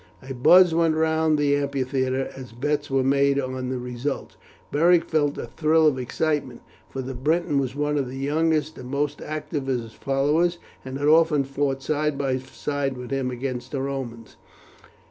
[0.27, 4.35] A buzz went round the amphitheatre as bets were made on the result.
[4.71, 8.89] Beric felt a thrill of excitement, for the Briton was one of the youngest and
[8.89, 13.73] most active of his followers, and had often fought side by side with him against
[13.73, 14.37] the Romans.